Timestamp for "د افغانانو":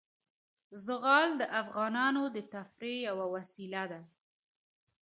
1.41-2.23